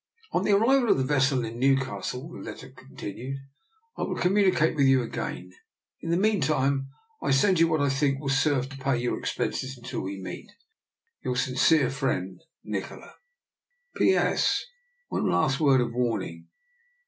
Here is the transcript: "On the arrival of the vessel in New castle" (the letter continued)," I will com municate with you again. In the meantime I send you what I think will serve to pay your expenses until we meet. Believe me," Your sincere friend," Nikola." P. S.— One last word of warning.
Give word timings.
"On 0.31 0.43
the 0.43 0.53
arrival 0.53 0.89
of 0.89 0.97
the 0.97 1.03
vessel 1.03 1.45
in 1.45 1.59
New 1.59 1.77
castle" 1.77 2.27
(the 2.33 2.39
letter 2.39 2.69
continued)," 2.71 3.37
I 3.97 4.01
will 4.01 4.15
com 4.15 4.33
municate 4.33 4.75
with 4.75 4.87
you 4.87 5.03
again. 5.03 5.51
In 5.99 6.09
the 6.09 6.17
meantime 6.17 6.89
I 7.21 7.29
send 7.29 7.59
you 7.59 7.67
what 7.67 7.81
I 7.81 7.89
think 7.89 8.19
will 8.19 8.27
serve 8.29 8.67
to 8.69 8.77
pay 8.79 8.97
your 8.97 9.19
expenses 9.19 9.77
until 9.77 10.01
we 10.01 10.19
meet. 10.19 10.23
Believe 10.23 10.39
me," 10.47 10.53
Your 11.23 11.35
sincere 11.35 11.91
friend," 11.91 12.41
Nikola." 12.73 13.13
P. 13.95 14.15
S.— 14.15 14.65
One 15.09 15.29
last 15.29 15.59
word 15.59 15.81
of 15.81 15.93
warning. 15.93 16.47